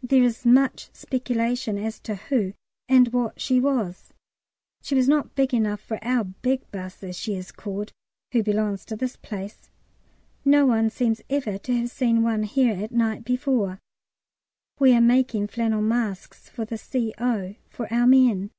There 0.00 0.22
is 0.22 0.46
much 0.46 0.90
speculation 0.92 1.76
as 1.76 1.98
to 2.02 2.14
who 2.14 2.52
and 2.88 3.12
what 3.12 3.40
she 3.40 3.58
was; 3.58 4.12
she 4.80 4.94
was 4.94 5.08
not 5.08 5.34
big 5.34 5.52
enough 5.52 5.80
for 5.80 5.98
our 6.02 6.22
big 6.22 6.70
"'Bus," 6.70 7.02
as 7.02 7.16
she 7.18 7.34
is 7.34 7.50
called, 7.50 7.90
who 8.30 8.44
belongs 8.44 8.84
to 8.84 8.94
this 8.96 9.16
place. 9.16 9.70
No 10.44 10.66
one 10.66 10.88
seems 10.88 11.20
ever 11.28 11.58
to 11.58 11.76
have 11.78 11.90
seen 11.90 12.22
one 12.22 12.44
here 12.44 12.74
at 12.80 12.92
night 12.92 13.24
before. 13.24 13.80
We 14.78 14.94
are 14.94 15.00
making 15.00 15.48
flannel 15.48 15.82
masks 15.82 16.48
for 16.48 16.64
the 16.64 16.78
C.O. 16.78 17.56
for 17.68 17.92
our 17.92 18.06
men. 18.06 18.52